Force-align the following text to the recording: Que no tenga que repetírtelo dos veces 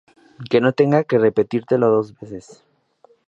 Que 0.49 0.57
no 0.61 0.71
tenga 0.79 1.03
que 1.07 1.19
repetírtelo 1.27 1.87
dos 1.95 2.07
veces 2.17 2.47